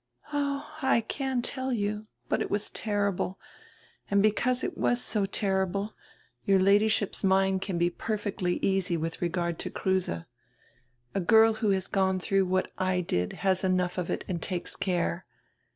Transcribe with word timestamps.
"Oh, 0.33 0.67
I 0.81 1.01
can 1.01 1.43
tell 1.43 1.71
you. 1.71 2.05
But 2.27 2.41
it 2.41 2.49
was 2.49 2.71
terrible. 2.71 3.37
And 4.09 4.23
because 4.23 4.63
it 4.63 4.75
was 4.75 4.99
so 4.99 5.27
terrible, 5.27 5.93
your 6.43 6.57
Ladyship's 6.57 7.23
mind 7.23 7.61
can 7.61 7.77
be 7.77 7.91
perfectly 7.91 8.57
easy 8.63 8.97
with 8.97 9.21
regard 9.21 9.59
to 9.59 9.69
Kruse. 9.69 10.09
A 11.13 11.19
girl 11.23 11.53
who 11.61 11.69
has 11.69 11.85
gone 11.85 12.19
through 12.19 12.47
what 12.47 12.71
I 12.79 13.01
did 13.01 13.33
has 13.45 13.63
enough 13.63 13.99
of 13.99 14.09
it 14.09 14.25
and 14.27 14.41
takes 14.41 14.75
care. 14.75 15.27